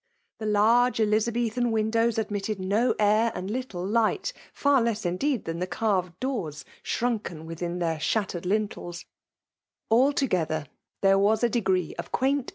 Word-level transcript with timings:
;^ 0.41 0.43
rth« 0.43 0.51
large^l^li^aliethan 0.51 1.69
windows 1.69 2.17
admitted 2.17 2.57
noairiMEi4. 2.57 3.49
li^lo. 3.67 3.91
lights— 3.91 4.33
^far 4.59 4.83
less 4.83 5.05
indeed 5.05 5.45
thaathe 5.45 5.67
carifed 5.67 6.15
> 6.15 6.19
dQor^ 6.21 6.65
shrunken 6.81 7.45
within 7.45 7.77
their 7.77 7.99
shattered 7.99 8.45
liatefe^ 8.45 9.05
Altogether, 9.91 10.65
there 11.01 11.19
was 11.19 11.43
a 11.43 11.49
degree 11.49 11.93
of 11.99 12.11
%uai«t. 12.13 12.47